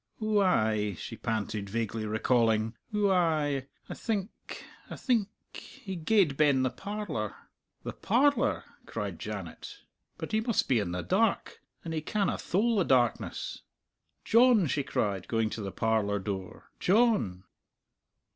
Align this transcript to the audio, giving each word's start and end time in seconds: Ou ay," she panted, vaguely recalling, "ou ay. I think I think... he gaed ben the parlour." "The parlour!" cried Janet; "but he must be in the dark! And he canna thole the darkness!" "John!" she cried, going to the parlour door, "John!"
Ou 0.19 0.39
ay," 0.41 0.95
she 0.97 1.15
panted, 1.15 1.69
vaguely 1.69 2.07
recalling, 2.07 2.75
"ou 2.91 3.11
ay. 3.11 3.67
I 3.87 3.93
think 3.93 4.65
I 4.89 4.95
think... 4.95 5.29
he 5.53 5.95
gaed 5.95 6.35
ben 6.37 6.63
the 6.63 6.71
parlour." 6.71 7.35
"The 7.83 7.93
parlour!" 7.93 8.63
cried 8.87 9.19
Janet; 9.19 9.83
"but 10.17 10.31
he 10.31 10.41
must 10.41 10.67
be 10.67 10.79
in 10.79 10.91
the 10.91 11.03
dark! 11.03 11.59
And 11.85 11.93
he 11.93 12.01
canna 12.01 12.39
thole 12.39 12.77
the 12.77 12.83
darkness!" 12.83 13.61
"John!" 14.25 14.65
she 14.65 14.81
cried, 14.81 15.27
going 15.27 15.51
to 15.51 15.61
the 15.61 15.71
parlour 15.71 16.17
door, 16.17 16.71
"John!" 16.79 17.43